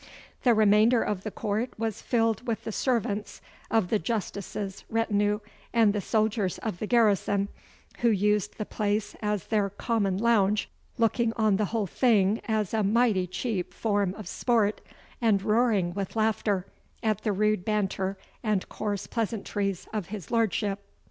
[0.41, 5.41] The remainder of the court was filled with the servants of the Justices' retinue
[5.73, 7.49] and the soldiers of the garrison,
[7.99, 12.81] who used the place as their common lounge, looking on the whole thing as a
[12.81, 14.81] mighty cheap form of sport,
[15.21, 16.65] and roaring with laughter
[17.03, 20.79] at the rude banter and coarse pleasantries of his Lordship.